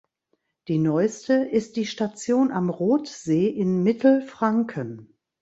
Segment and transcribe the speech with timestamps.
[0.67, 5.15] Die neueste ist die Station am Rothsee in Mittelfranken.